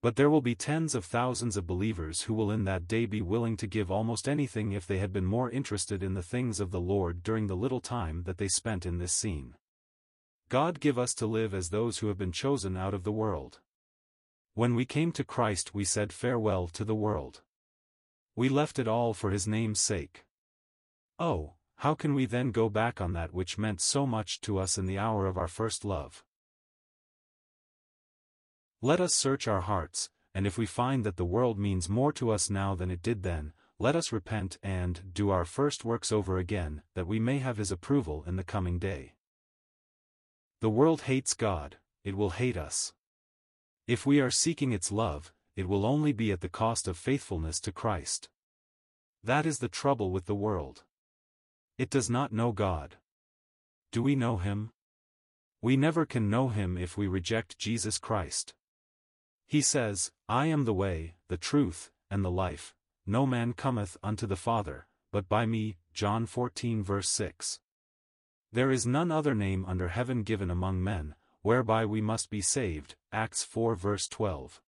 But 0.00 0.16
there 0.16 0.30
will 0.30 0.40
be 0.40 0.54
tens 0.54 0.94
of 0.94 1.04
thousands 1.04 1.58
of 1.58 1.66
believers 1.66 2.22
who 2.22 2.32
will 2.32 2.50
in 2.50 2.64
that 2.64 2.88
day 2.88 3.04
be 3.04 3.20
willing 3.20 3.58
to 3.58 3.66
give 3.66 3.90
almost 3.90 4.26
anything 4.26 4.72
if 4.72 4.86
they 4.86 4.96
had 4.96 5.12
been 5.12 5.26
more 5.26 5.50
interested 5.50 6.02
in 6.02 6.14
the 6.14 6.22
things 6.22 6.60
of 6.60 6.70
the 6.70 6.80
Lord 6.80 7.22
during 7.22 7.46
the 7.46 7.56
little 7.56 7.82
time 7.82 8.22
that 8.22 8.38
they 8.38 8.48
spent 8.48 8.86
in 8.86 8.96
this 8.96 9.12
scene. 9.12 9.54
God 10.48 10.80
give 10.80 10.98
us 10.98 11.12
to 11.16 11.26
live 11.26 11.52
as 11.52 11.68
those 11.68 11.98
who 11.98 12.08
have 12.08 12.16
been 12.16 12.32
chosen 12.32 12.74
out 12.74 12.94
of 12.94 13.04
the 13.04 13.12
world. 13.12 13.60
When 14.56 14.74
we 14.74 14.86
came 14.86 15.12
to 15.12 15.22
Christ 15.22 15.74
we 15.74 15.84
said 15.84 16.14
farewell 16.14 16.66
to 16.68 16.82
the 16.82 16.94
world. 16.94 17.42
We 18.34 18.48
left 18.48 18.78
it 18.78 18.88
all 18.88 19.12
for 19.12 19.30
his 19.30 19.46
name's 19.46 19.80
sake. 19.80 20.24
Oh, 21.18 21.56
how 21.76 21.94
can 21.94 22.14
we 22.14 22.24
then 22.24 22.52
go 22.52 22.70
back 22.70 22.98
on 22.98 23.12
that 23.12 23.34
which 23.34 23.58
meant 23.58 23.82
so 23.82 24.06
much 24.06 24.40
to 24.40 24.56
us 24.56 24.78
in 24.78 24.86
the 24.86 24.96
hour 24.96 25.26
of 25.26 25.36
our 25.36 25.46
first 25.46 25.84
love? 25.84 26.24
Let 28.80 28.98
us 28.98 29.12
search 29.12 29.46
our 29.46 29.60
hearts, 29.60 30.08
and 30.34 30.46
if 30.46 30.56
we 30.56 30.64
find 30.64 31.04
that 31.04 31.18
the 31.18 31.26
world 31.26 31.58
means 31.58 31.90
more 31.90 32.12
to 32.14 32.30
us 32.30 32.48
now 32.48 32.74
than 32.74 32.90
it 32.90 33.02
did 33.02 33.24
then, 33.24 33.52
let 33.78 33.94
us 33.94 34.10
repent 34.10 34.56
and 34.62 35.12
do 35.12 35.28
our 35.28 35.44
first 35.44 35.84
works 35.84 36.10
over 36.10 36.38
again, 36.38 36.80
that 36.94 37.06
we 37.06 37.20
may 37.20 37.40
have 37.40 37.58
his 37.58 37.70
approval 37.70 38.24
in 38.26 38.36
the 38.36 38.42
coming 38.42 38.78
day. 38.78 39.16
The 40.62 40.70
world 40.70 41.02
hates 41.02 41.34
God, 41.34 41.76
it 42.04 42.16
will 42.16 42.30
hate 42.30 42.56
us. 42.56 42.94
If 43.86 44.04
we 44.04 44.20
are 44.20 44.30
seeking 44.30 44.72
its 44.72 44.90
love, 44.90 45.32
it 45.54 45.68
will 45.68 45.86
only 45.86 46.12
be 46.12 46.32
at 46.32 46.40
the 46.40 46.48
cost 46.48 46.88
of 46.88 46.96
faithfulness 46.96 47.60
to 47.60 47.72
Christ. 47.72 48.28
That 49.22 49.46
is 49.46 49.58
the 49.58 49.68
trouble 49.68 50.10
with 50.10 50.26
the 50.26 50.34
world. 50.34 50.82
It 51.78 51.88
does 51.88 52.10
not 52.10 52.32
know 52.32 52.50
God. 52.50 52.96
Do 53.92 54.02
we 54.02 54.16
know 54.16 54.38
Him? 54.38 54.70
We 55.62 55.76
never 55.76 56.04
can 56.04 56.28
know 56.28 56.48
Him 56.48 56.76
if 56.76 56.98
we 56.98 57.06
reject 57.06 57.58
Jesus 57.58 57.98
Christ. 57.98 58.54
He 59.46 59.60
says, 59.60 60.10
I 60.28 60.46
am 60.46 60.64
the 60.64 60.74
way, 60.74 61.14
the 61.28 61.36
truth, 61.36 61.90
and 62.10 62.24
the 62.24 62.30
life, 62.30 62.74
no 63.06 63.24
man 63.24 63.52
cometh 63.52 63.96
unto 64.02 64.26
the 64.26 64.36
Father, 64.36 64.88
but 65.12 65.28
by 65.28 65.46
me, 65.46 65.76
John 65.94 66.26
14 66.26 66.82
verse 66.82 67.08
6. 67.10 67.60
There 68.52 68.72
is 68.72 68.86
none 68.86 69.12
other 69.12 69.34
name 69.34 69.64
under 69.64 69.88
heaven 69.88 70.24
given 70.24 70.50
among 70.50 70.82
men, 70.82 71.14
whereby 71.46 71.86
we 71.86 72.00
must 72.00 72.28
be 72.28 72.40
saved. 72.40 72.96
Acts 73.12 73.44
4 73.44 73.76
verse 73.76 74.08
12. 74.08 74.60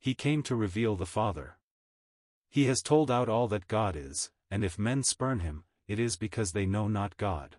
He 0.00 0.12
came 0.12 0.42
to 0.42 0.56
reveal 0.56 0.96
the 0.96 1.06
Father. 1.06 1.56
He 2.50 2.64
has 2.64 2.82
told 2.82 3.12
out 3.12 3.28
all 3.28 3.46
that 3.46 3.68
God 3.68 3.94
is, 3.94 4.32
and 4.50 4.64
if 4.64 4.76
men 4.76 5.04
spurn 5.04 5.38
him, 5.38 5.62
it 5.86 6.00
is 6.00 6.16
because 6.16 6.50
they 6.50 6.66
know 6.66 6.88
not 6.88 7.16
God. 7.16 7.58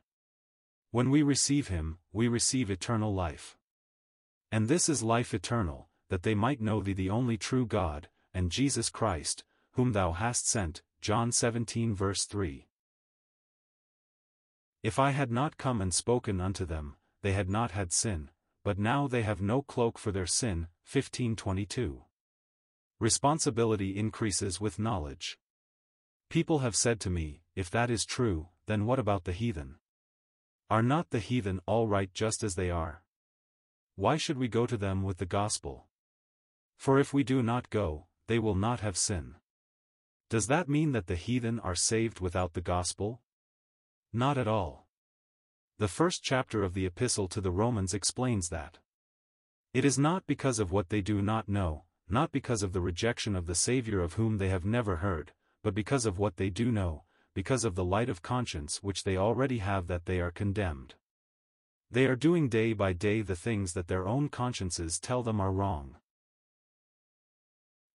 When 0.92 1.12
we 1.12 1.24
receive 1.24 1.70
him, 1.70 2.00
we 2.12 2.28
receive 2.28 2.70
eternal 2.70 3.14
life. 3.14 3.56
And 4.52 4.68
this 4.68 4.90
is 4.90 5.02
life 5.02 5.34
eternal, 5.34 5.88
that 6.10 6.24
they 6.24 6.36
might 6.36 6.60
know 6.60 6.82
thee 6.82 6.92
the 6.92 7.10
only 7.10 7.38
true 7.38 7.66
God, 7.66 8.10
and 8.34 8.52
Jesus 8.52 8.90
Christ, 8.90 9.46
whom 9.76 9.94
thou 9.94 10.12
hast 10.12 10.46
sent. 10.46 10.82
John 11.00 11.32
17 11.32 11.96
verse 11.96 12.26
3. 12.26 12.68
If 14.84 15.00
I 15.00 15.12
had 15.12 15.32
not 15.32 15.58
come 15.58 15.80
and 15.80 15.94
spoken 15.94 16.42
unto 16.42 16.66
them, 16.66 16.98
they 17.26 17.34
had 17.34 17.50
not 17.50 17.72
had 17.72 17.92
sin, 17.92 18.30
but 18.64 18.78
now 18.78 19.08
they 19.08 19.24
have 19.24 19.42
no 19.42 19.64
cloak 19.64 19.98
for 19.98 20.12
their 20.12 20.28
sin. 20.28 20.68
1522. 20.84 22.04
Responsibility 23.00 23.98
increases 23.98 24.62
with 24.62 24.78
knowledge. 24.78 25.40
People 26.30 26.60
have 26.60 26.76
said 26.76 27.00
to 27.00 27.10
me, 27.10 27.42
if 27.56 27.72
that 27.72 27.90
is 27.90 28.06
true, 28.06 28.50
then 28.68 28.86
what 28.86 29.00
about 29.00 29.24
the 29.24 29.32
heathen? 29.32 29.78
Are 30.70 30.84
not 30.84 31.10
the 31.10 31.18
heathen 31.18 31.62
all 31.66 31.88
right 31.88 32.14
just 32.14 32.44
as 32.44 32.54
they 32.54 32.70
are? 32.70 33.02
Why 33.96 34.18
should 34.18 34.38
we 34.38 34.48
go 34.48 34.68
to 34.68 34.78
them 34.78 35.02
with 35.02 35.18
the 35.18 35.26
gospel? 35.26 35.88
For 36.78 37.00
if 37.00 37.12
we 37.12 37.24
do 37.24 37.42
not 37.42 37.72
go, 37.72 38.06
they 38.28 38.38
will 38.38 38.54
not 38.54 38.82
have 38.82 38.98
sin. 38.98 39.34
Does 40.30 40.46
that 40.46 40.70
mean 40.70 40.92
that 40.92 41.08
the 41.08 41.16
heathen 41.16 41.60
are 41.62 41.74
saved 41.74 42.20
without 42.20 42.54
the 42.54 42.62
gospel? 42.62 43.24
Not 44.14 44.38
at 44.38 44.48
all. 44.48 44.85
The 45.78 45.88
first 45.90 46.24
chapter 46.24 46.64
of 46.64 46.74
the 46.74 46.86
Epistle 46.86 47.28
to 47.28 47.42
the 47.42 47.52
Romans 47.52 47.94
explains 47.94 48.48
that. 48.48 48.78
It 49.74 49.84
is 49.84 50.00
not 50.00 50.26
because 50.26 50.58
of 50.58 50.72
what 50.72 50.88
they 50.88 51.02
do 51.02 51.22
not 51.22 51.50
know, 51.50 51.84
not 52.08 52.32
because 52.32 52.64
of 52.64 52.72
the 52.72 52.80
rejection 52.80 53.36
of 53.36 53.46
the 53.46 53.56
Saviour 53.56 54.00
of 54.00 54.14
whom 54.14 54.38
they 54.38 54.48
have 54.48 54.64
never 54.64 54.98
heard, 54.98 55.34
but 55.64 55.76
because 55.76 56.06
of 56.06 56.18
what 56.18 56.38
they 56.38 56.50
do 56.50 56.72
know, 56.72 57.04
because 57.34 57.66
of 57.66 57.76
the 57.76 57.84
light 57.84 58.08
of 58.08 58.22
conscience 58.22 58.82
which 58.82 59.04
they 59.04 59.18
already 59.18 59.58
have 59.58 59.88
that 59.88 60.06
they 60.06 60.22
are 60.22 60.32
condemned. 60.32 60.96
They 61.92 62.06
are 62.06 62.16
doing 62.16 62.48
day 62.48 62.72
by 62.72 62.94
day 62.94 63.22
the 63.22 63.36
things 63.36 63.74
that 63.74 63.90
their 63.90 64.08
own 64.08 64.30
consciences 64.30 64.98
tell 64.98 65.24
them 65.24 65.42
are 65.42 65.52
wrong. 65.52 65.98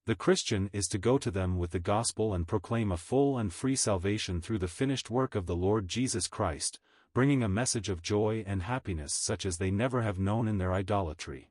The 0.04 0.14
Christian 0.14 0.68
is 0.74 0.86
to 0.88 0.98
go 0.98 1.16
to 1.16 1.30
them 1.30 1.56
with 1.56 1.70
the 1.70 1.78
gospel 1.78 2.34
and 2.34 2.46
proclaim 2.46 2.92
a 2.92 2.98
full 2.98 3.38
and 3.38 3.50
free 3.50 3.76
salvation 3.76 4.42
through 4.42 4.58
the 4.58 4.68
finished 4.68 5.08
work 5.08 5.34
of 5.34 5.46
the 5.46 5.56
Lord 5.56 5.88
Jesus 5.88 6.26
Christ, 6.26 6.78
bringing 7.12 7.42
a 7.42 7.48
message 7.48 7.88
of 7.88 8.02
joy 8.02 8.44
and 8.46 8.62
happiness 8.62 9.12
such 9.12 9.44
as 9.44 9.58
they 9.58 9.70
never 9.70 10.02
have 10.02 10.18
known 10.18 10.46
in 10.46 10.58
their 10.58 10.72
idolatry. 10.72 11.50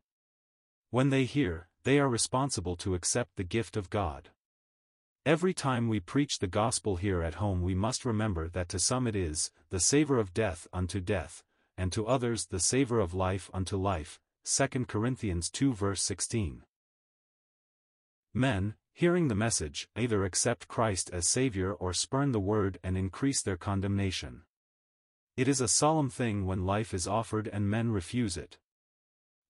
When 0.89 1.09
they 1.09 1.25
hear, 1.25 1.67
they 1.83 1.99
are 1.99 2.07
responsible 2.07 2.75
to 2.77 2.95
accept 2.95 3.35
the 3.35 3.43
gift 3.43 3.75
of 3.75 3.89
God. 3.89 4.29
Every 5.25 5.53
time 5.53 5.89
we 5.89 5.99
preach 5.99 6.39
the 6.39 6.47
gospel 6.47 6.95
here 6.95 7.21
at 7.21 7.35
home 7.35 7.61
we 7.61 7.75
must 7.75 8.05
remember 8.05 8.47
that 8.49 8.69
to 8.69 8.79
some 8.79 9.05
it 9.05 9.15
is, 9.15 9.51
the 9.69 9.79
savor 9.79 10.17
of 10.17 10.33
death 10.33 10.65
unto 10.71 11.01
death, 11.01 11.43
and 11.77 11.91
to 11.91 12.07
others 12.07 12.47
the 12.47 12.59
savor 12.59 12.99
of 12.99 13.13
life 13.13 13.49
unto 13.53 13.75
life. 13.75 14.19
2 14.45 14.85
Corinthians 14.85 15.49
2 15.49 15.73
verse 15.73 16.01
16. 16.01 16.63
Men, 18.33 18.75
hearing 18.93 19.27
the 19.27 19.35
message, 19.35 19.89
either 19.97 20.23
accept 20.23 20.67
Christ 20.67 21.09
as 21.11 21.27
Savior 21.27 21.73
or 21.73 21.93
spurn 21.93 22.31
the 22.31 22.39
word 22.39 22.79
and 22.83 22.97
increase 22.97 23.41
their 23.41 23.57
condemnation. 23.57 24.43
It 25.39 25.47
is 25.47 25.61
a 25.61 25.69
solemn 25.69 26.09
thing 26.09 26.45
when 26.45 26.65
life 26.65 26.93
is 26.93 27.07
offered 27.07 27.47
and 27.47 27.69
men 27.69 27.91
refuse 27.91 28.35
it. 28.35 28.57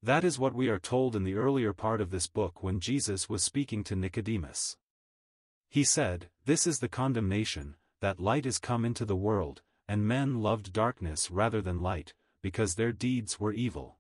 That 0.04 0.24
is 0.24 0.38
what 0.38 0.54
we 0.54 0.70
are 0.70 0.78
told 0.78 1.16
in 1.16 1.24
the 1.24 1.34
earlier 1.34 1.74
part 1.74 2.00
of 2.00 2.12
this 2.12 2.28
book 2.28 2.62
when 2.62 2.80
Jesus 2.80 3.28
was 3.28 3.42
speaking 3.42 3.84
to 3.86 3.96
Nicodemus. 3.96 4.78
He 5.68 5.84
said, 5.84 6.30
This 6.46 6.68
is 6.68 6.78
the 6.78 6.90
condemnation, 6.90 7.76
that 8.02 8.20
light 8.20 8.46
is 8.46 8.60
come 8.60 8.86
into 8.86 9.04
the 9.04 9.16
world, 9.16 9.64
and 9.88 10.08
men 10.08 10.44
loved 10.44 10.74
darkness 10.74 11.32
rather 11.32 11.60
than 11.60 11.82
light, 11.82 12.14
because 12.44 12.76
their 12.76 12.92
deeds 12.92 13.40
were 13.40 13.52
evil. 13.52 13.98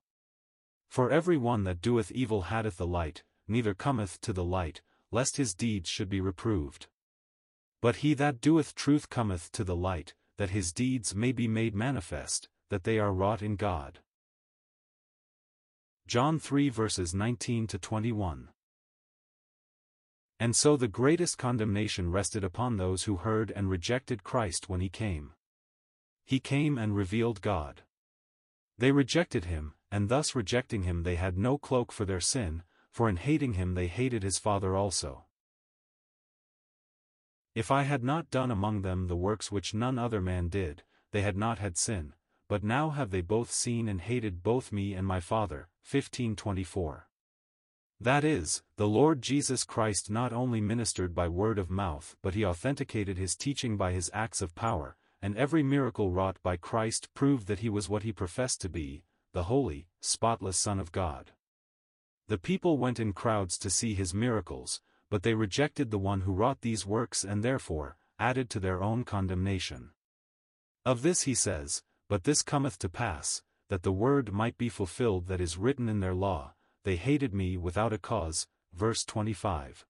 For 0.90 1.10
every 1.10 1.38
one 1.38 1.64
that 1.64 1.82
doeth 1.82 2.12
evil 2.12 2.44
hateth 2.44 2.78
the 2.78 2.86
light, 2.86 3.24
neither 3.48 3.74
cometh 3.74 4.22
to 4.22 4.32
the 4.32 4.46
light, 4.46 4.84
lest 5.10 5.38
his 5.38 5.56
deeds 5.56 5.90
should 5.90 6.08
be 6.08 6.22
reproved. 6.22 6.86
But 7.82 8.06
he 8.06 8.14
that 8.14 8.42
doeth 8.42 8.76
truth 8.76 9.10
cometh 9.10 9.52
to 9.54 9.64
the 9.64 9.76
light, 9.76 10.14
that 10.40 10.52
his 10.52 10.72
deeds 10.72 11.14
may 11.14 11.34
be 11.34 11.50
made 11.50 11.76
manifest, 11.76 12.48
that 12.70 12.86
they 12.86 12.98
are 12.98 13.12
wrought 13.12 13.42
in 13.42 13.58
God. 13.58 14.00
John 16.08 16.40
3 16.40 16.70
verses 16.70 17.14
19 17.14 17.68
to 17.68 17.78
21. 17.78 18.48
And 20.40 20.56
so 20.56 20.78
the 20.78 20.88
greatest 20.88 21.38
condemnation 21.38 22.10
rested 22.10 22.46
upon 22.46 22.78
those 22.78 23.04
who 23.04 23.18
heard 23.18 23.52
and 23.54 23.70
rejected 23.70 24.24
Christ 24.24 24.70
when 24.70 24.80
he 24.80 24.88
came. 24.88 25.34
He 26.26 26.40
came 26.40 26.78
and 26.78 26.96
revealed 26.96 27.42
God. 27.42 27.82
They 28.78 28.94
rejected 28.94 29.44
him, 29.44 29.74
and 29.92 30.08
thus 30.08 30.36
rejecting 30.36 30.84
him 30.84 31.04
they 31.04 31.18
had 31.18 31.38
no 31.38 31.58
cloak 31.58 31.92
for 31.92 32.06
their 32.06 32.22
sin, 32.22 32.64
for 32.94 33.10
in 33.10 33.18
hating 33.18 33.56
him 33.56 33.74
they 33.74 33.88
hated 33.88 34.24
his 34.24 34.38
Father 34.38 34.74
also. 34.74 35.26
If 37.56 37.72
I 37.72 37.84
had 37.84 38.04
not 38.04 38.30
done 38.30 38.52
among 38.52 38.84
them 38.84 39.08
the 39.08 39.16
works 39.16 39.52
which 39.52 39.74
none 39.74 39.98
other 39.98 40.22
man 40.22 40.50
did, 40.50 40.84
they 41.12 41.22
had 41.22 41.36
not 41.36 41.60
had 41.60 41.78
sin, 41.78 42.14
but 42.48 42.64
now 42.64 42.90
have 42.92 43.12
they 43.12 43.22
both 43.22 43.52
seen 43.52 43.88
and 43.88 44.02
hated 44.02 44.44
both 44.44 44.72
me 44.72 44.94
and 44.94 45.06
my 45.06 45.20
Father. 45.20 45.70
1524. 45.90 47.08
That 48.00 48.24
is, 48.24 48.62
the 48.78 48.88
Lord 48.88 49.22
Jesus 49.22 49.64
Christ 49.64 50.10
not 50.10 50.32
only 50.32 50.62
ministered 50.62 51.14
by 51.14 51.28
word 51.28 51.60
of 51.60 51.70
mouth 51.70 52.16
but 52.22 52.34
he 52.34 52.46
authenticated 52.46 53.18
his 53.18 53.36
teaching 53.36 53.76
by 53.76 53.92
his 53.92 54.10
acts 54.14 54.42
of 54.42 54.56
power, 54.56 54.96
and 55.22 55.36
every 55.36 55.64
miracle 55.64 56.12
wrought 56.12 56.38
by 56.42 56.56
Christ 56.56 57.10
proved 57.14 57.48
that 57.48 57.60
he 57.60 57.70
was 57.70 57.90
what 57.90 58.04
he 58.04 58.14
professed 58.14 58.62
to 58.62 58.70
be, 58.70 59.04
the 59.34 59.44
holy, 59.44 59.88
spotless 60.00 60.58
Son 60.58 60.80
of 60.80 60.92
God. 60.92 61.32
The 62.28 62.38
people 62.38 62.78
went 62.78 63.00
in 63.00 63.12
crowds 63.12 63.58
to 63.58 63.70
see 63.70 63.96
his 63.96 64.14
miracles, 64.14 64.82
but 65.10 65.24
they 65.24 65.34
rejected 65.34 65.92
the 65.92 65.98
one 65.98 66.22
who 66.22 66.34
wrought 66.34 66.62
these 66.62 66.86
works 66.86 67.24
and 67.24 67.44
therefore, 67.44 67.98
added 68.20 68.50
to 68.50 68.60
their 68.60 68.82
own 68.82 69.04
condemnation. 69.04 69.92
Of 70.86 71.02
this 71.02 71.24
he 71.24 71.34
says, 71.34 71.84
But 72.08 72.24
this 72.24 72.42
cometh 72.42 72.78
to 72.80 72.90
pass, 72.90 73.42
that 73.70 73.84
the 73.84 73.92
word 73.92 74.34
might 74.34 74.58
be 74.58 74.70
fulfilled 74.70 75.28
that 75.28 75.42
is 75.42 75.58
written 75.58 75.90
in 75.90 76.00
their 76.00 76.14
law, 76.14 76.54
they 76.84 76.96
hated 76.96 77.34
me 77.34 77.58
without 77.58 77.94
a 77.94 77.98
cause, 77.98 78.48
verse 78.74 79.04
25. 79.06 79.86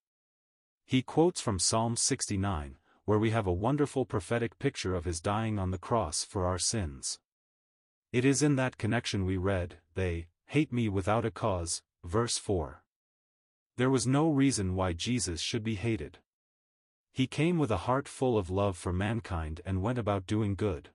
He 0.85 1.01
quotes 1.01 1.39
from 1.39 1.59
Psalm 1.59 1.95
69, 1.95 2.77
where 3.05 3.19
we 3.19 3.31
have 3.31 3.47
a 3.47 3.53
wonderful 3.53 4.05
prophetic 4.05 4.57
picture 4.59 4.95
of 4.95 5.05
his 5.05 5.21
dying 5.21 5.59
on 5.59 5.71
the 5.71 5.77
cross 5.77 6.23
for 6.23 6.45
our 6.45 6.59
sins. 6.59 7.19
It 8.11 8.25
is 8.25 8.41
in 8.41 8.55
that 8.55 8.77
connection 8.77 9.25
we 9.25 9.37
read, 9.37 9.77
They 9.95 10.27
hate 10.47 10.73
me 10.73 10.89
without 10.89 11.25
a 11.25 11.31
cause, 11.31 11.81
verse 12.03 12.37
4. 12.37 12.83
There 13.79 13.89
was 13.89 14.05
no 14.05 14.29
reason 14.29 14.75
why 14.75 14.91
Jesus 14.91 15.39
should 15.39 15.63
be 15.63 15.75
hated. 15.75 16.17
He 17.13 17.27
came 17.27 17.57
with 17.57 17.71
a 17.71 17.85
heart 17.87 18.09
full 18.09 18.37
of 18.37 18.49
love 18.49 18.77
for 18.77 18.91
mankind 18.91 19.61
and 19.65 19.81
went 19.81 19.97
about 19.97 20.27
doing 20.27 20.55
good. 20.55 20.89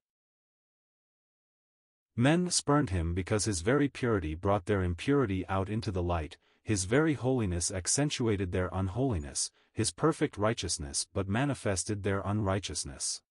Men 2.14 2.50
spurned 2.50 2.90
him 2.90 3.14
because 3.14 3.46
his 3.46 3.62
very 3.62 3.88
purity 3.88 4.34
brought 4.34 4.66
their 4.66 4.82
impurity 4.82 5.48
out 5.48 5.70
into 5.70 5.90
the 5.90 6.02
light, 6.02 6.36
his 6.62 6.84
very 6.84 7.14
holiness 7.14 7.72
accentuated 7.72 8.52
their 8.52 8.68
unholiness, 8.70 9.50
his 9.72 9.90
perfect 9.90 10.36
righteousness 10.36 11.06
but 11.14 11.26
manifested 11.26 12.02
their 12.02 12.20
unrighteousness. 12.20 13.22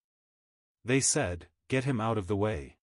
They 0.84 0.98
said, 0.98 1.46
Get 1.68 1.84
him 1.84 2.00
out 2.00 2.18
of 2.18 2.26
the 2.26 2.34
way. 2.34 2.78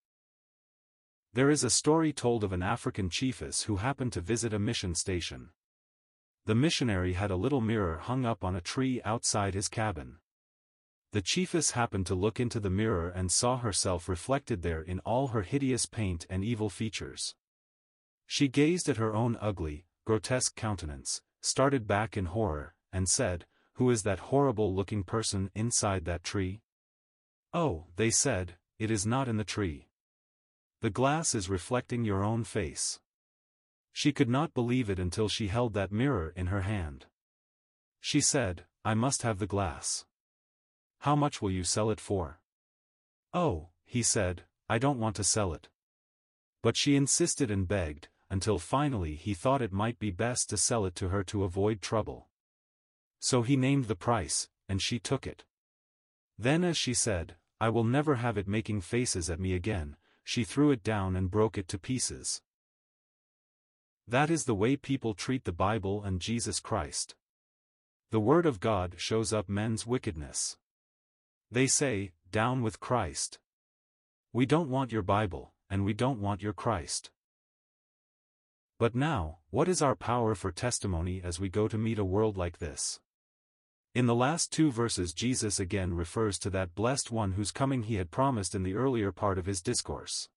There 1.34 1.50
is 1.50 1.66
a 1.66 1.70
story 1.70 2.14
told 2.14 2.46
of 2.46 2.54
an 2.54 2.64
African 2.64 3.10
chiefess 3.10 3.64
who 3.64 3.76
happened 3.76 4.14
to 4.14 4.22
visit 4.22 4.54
a 4.54 4.58
mission 4.58 4.96
station. 4.96 5.50
The 6.46 6.56
missionary 6.56 7.14
had 7.14 7.32
a 7.32 7.36
little 7.36 7.62
mirror 7.62 7.98
hung 7.98 8.26
up 8.26 8.44
on 8.44 8.56
a 8.56 8.62
tree 8.62 9.02
outside 9.06 9.54
his 9.54 9.68
cabin. 9.68 10.18
The 11.12 11.22
chiefess 11.22 11.72
happened 11.72 12.08
to 12.08 12.16
look 12.16 12.40
into 12.40 12.60
the 12.60 12.70
mirror 12.70 13.10
and 13.10 13.32
saw 13.32 13.58
herself 13.58 14.08
reflected 14.08 14.62
there 14.62 14.82
in 14.82 15.00
all 15.00 15.28
her 15.30 15.42
hideous 15.42 15.86
paint 15.86 16.26
and 16.30 16.44
evil 16.44 16.70
features. 16.70 17.36
She 18.26 18.48
gazed 18.48 18.88
at 18.88 18.98
her 18.98 19.14
own 19.14 19.38
ugly, 19.42 19.86
grotesque 20.06 20.56
countenance, 20.56 21.22
started 21.42 21.86
back 21.86 22.16
in 22.16 22.26
horror, 22.26 22.76
and 22.94 23.10
said, 23.10 23.46
Who 23.74 23.90
is 23.90 24.04
that 24.04 24.20
horrible-looking 24.20 25.04
person 25.04 25.52
inside 25.54 26.06
that 26.06 26.24
tree? 26.24 26.62
Oh, 27.54 27.88
they 27.98 28.10
said, 28.10 28.56
it 28.80 28.90
is 28.90 29.06
not 29.06 29.28
in 29.28 29.38
the 29.38 29.44
tree. 29.44 29.90
The 30.82 30.90
glass 30.90 31.36
is 31.36 31.50
reflecting 31.50 32.04
your 32.04 32.24
own 32.24 32.44
face. 32.46 33.00
She 33.94 34.12
could 34.12 34.30
not 34.30 34.54
believe 34.54 34.90
it 34.90 35.00
until 35.00 35.28
she 35.28 35.48
held 35.48 35.74
that 35.74 35.92
mirror 35.92 36.34
in 36.36 36.48
her 36.48 36.62
hand. 36.62 37.06
She 38.00 38.22
said, 38.22 38.66
I 38.84 38.94
must 38.94 39.22
have 39.22 39.40
the 39.40 39.48
glass. 39.48 40.06
How 41.00 41.16
much 41.16 41.42
will 41.42 41.52
you 41.52 41.64
sell 41.64 41.90
it 41.90 42.00
for? 42.00 42.40
Oh, 43.34 43.70
he 43.86 44.02
said, 44.04 44.44
I 44.70 44.78
don't 44.78 45.00
want 45.00 45.16
to 45.18 45.24
sell 45.24 45.54
it. 45.54 45.70
But 46.62 46.78
she 46.78 46.96
insisted 46.96 47.52
and 47.52 47.68
begged, 47.68 48.08
until 48.30 48.58
finally 48.58 49.16
he 49.16 49.34
thought 49.34 49.62
it 49.62 49.74
might 49.74 50.00
be 50.00 50.12
best 50.12 50.50
to 50.50 50.58
sell 50.58 50.86
it 50.86 50.96
to 50.96 51.10
her 51.10 51.24
to 51.26 51.44
avoid 51.44 51.82
trouble. 51.82 52.28
So 53.20 53.42
he 53.42 53.56
named 53.58 53.86
the 53.86 53.96
price, 53.96 54.48
and 54.70 54.82
she 54.82 54.98
took 55.00 55.28
it. 55.28 55.44
Then 56.40 56.64
as 56.64 56.78
she 56.78 56.94
said, 56.94 57.36
I 57.60 57.70
will 57.70 57.84
never 57.84 58.16
have 58.16 58.38
it 58.38 58.48
making 58.48 58.82
faces 58.82 59.30
at 59.30 59.40
me 59.40 59.54
again, 59.54 59.98
she 60.24 60.44
threw 60.44 60.72
it 60.72 60.82
down 60.82 61.16
and 61.16 61.30
broke 61.30 61.58
it 61.58 61.68
to 61.68 61.78
pieces. 61.78 62.42
That 64.12 64.30
is 64.30 64.44
the 64.44 64.54
way 64.54 64.76
people 64.76 65.14
treat 65.14 65.46
the 65.46 65.54
Bible 65.54 66.04
and 66.04 66.20
Jesus 66.20 66.60
Christ. 66.60 67.16
The 68.10 68.20
Word 68.20 68.46
of 68.46 68.60
God 68.60 68.96
shows 68.98 69.32
up 69.32 69.48
men's 69.48 69.88
wickedness. 69.88 70.58
They 71.50 71.66
say, 71.66 72.12
down 72.30 72.62
with 72.62 72.82
Christ. 72.82 73.40
We 74.34 74.46
don't 74.46 74.70
want 74.70 74.92
your 74.92 75.02
Bible, 75.02 75.54
and 75.70 75.86
we 75.86 75.94
don't 75.94 76.20
want 76.20 76.44
your 76.44 76.52
Christ. 76.52 77.10
But 78.78 78.96
now, 78.96 79.38
what 79.50 79.70
is 79.70 79.82
our 79.82 79.96
power 79.96 80.36
for 80.36 80.52
testimony 80.52 81.22
as 81.24 81.40
we 81.40 81.48
go 81.48 81.70
to 81.70 81.78
meet 81.78 81.98
a 81.98 82.04
world 82.04 82.36
like 82.36 82.58
this? 82.58 83.00
In 83.96 84.08
the 84.08 84.16
last 84.16 84.52
two 84.52 84.74
verses 84.74 85.14
Jesus 85.14 85.58
again 85.58 85.94
refers 85.94 86.38
to 86.40 86.50
that 86.50 86.76
blessed 86.76 87.12
one 87.12 87.32
whose 87.34 87.52
coming 87.52 87.84
he 87.84 87.96
had 87.96 88.12
promised 88.12 88.56
in 88.56 88.64
the 88.64 88.76
earlier 88.76 89.14
part 89.14 89.38
of 89.38 89.46
his 89.46 89.62
discourse. 89.62 90.28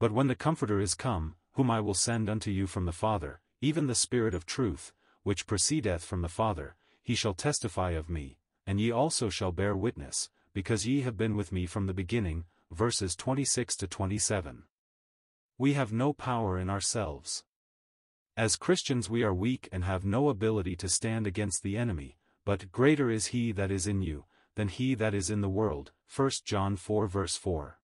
But 0.00 0.12
when 0.12 0.28
the 0.28 0.34
Comforter 0.34 0.80
is 0.80 0.94
come, 0.94 1.34
whom 1.58 1.72
I 1.72 1.80
will 1.80 1.92
send 1.92 2.30
unto 2.30 2.52
you 2.52 2.68
from 2.68 2.84
the 2.84 2.92
Father, 2.92 3.40
even 3.60 3.88
the 3.88 3.94
Spirit 3.96 4.32
of 4.32 4.46
truth, 4.46 4.92
which 5.24 5.44
proceedeth 5.44 6.04
from 6.04 6.22
the 6.22 6.28
Father, 6.28 6.76
he 7.02 7.16
shall 7.16 7.34
testify 7.34 7.90
of 7.90 8.08
me, 8.08 8.38
and 8.64 8.78
ye 8.80 8.92
also 8.92 9.28
shall 9.28 9.50
bear 9.50 9.76
witness, 9.76 10.30
because 10.52 10.86
ye 10.86 11.00
have 11.00 11.16
been 11.16 11.34
with 11.34 11.50
me 11.50 11.66
from 11.66 11.88
the 11.88 11.92
beginning, 11.92 12.44
verses 12.70 13.16
26 13.16 13.74
to 13.74 13.88
27. 13.88 14.62
We 15.58 15.72
have 15.72 15.92
no 15.92 16.12
power 16.12 16.60
in 16.60 16.70
ourselves. 16.70 17.42
As 18.36 18.54
Christians 18.54 19.10
we 19.10 19.24
are 19.24 19.34
weak 19.34 19.68
and 19.72 19.82
have 19.82 20.04
no 20.04 20.28
ability 20.28 20.76
to 20.76 20.88
stand 20.88 21.26
against 21.26 21.64
the 21.64 21.76
enemy, 21.76 22.18
but 22.44 22.70
greater 22.70 23.10
is 23.10 23.26
he 23.26 23.50
that 23.50 23.72
is 23.72 23.88
in 23.88 24.00
you, 24.00 24.26
than 24.54 24.68
he 24.68 24.94
that 24.94 25.12
is 25.12 25.28
in 25.28 25.40
the 25.40 25.48
world, 25.48 25.90
1 26.14 26.30
John 26.44 26.76
4 26.76 27.08
verse 27.08 27.34
4. 27.34 27.80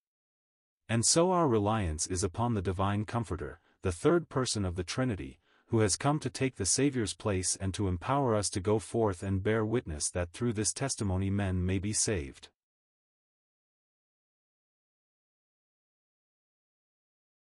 And 0.89 1.05
so 1.05 1.33
our 1.33 1.49
reliance 1.49 2.07
is 2.07 2.23
upon 2.23 2.55
the 2.55 2.63
divine 2.63 3.05
Comforter, 3.05 3.59
the 3.85 3.93
third 3.93 4.31
person 4.31 4.65
of 4.65 4.77
the 4.77 4.83
Trinity, 4.83 5.39
who 5.67 5.81
has 5.81 5.95
come 5.95 6.19
to 6.19 6.31
take 6.31 6.57
the 6.57 6.65
Saviour's 6.65 7.13
place 7.13 7.55
and 7.61 7.75
to 7.75 7.87
empower 7.87 8.35
us 8.35 8.49
to 8.49 8.59
go 8.59 8.79
forth 8.79 9.23
and 9.23 9.43
bear 9.43 9.63
witness 9.63 10.09
that 10.09 10.31
through 10.31 10.55
this 10.55 10.73
testimony 10.73 11.29
men 11.29 11.67
may 11.67 11.79
be 11.79 11.93
saved. 11.93 12.49